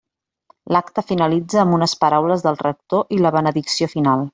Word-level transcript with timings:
L'acte 0.75 1.03
finalitza 1.11 1.61
amb 1.65 1.77
unes 1.79 1.95
paraules 2.05 2.49
del 2.49 2.61
rector 2.65 3.09
i 3.19 3.23
la 3.27 3.35
benedicció 3.41 3.93
final. 3.97 4.29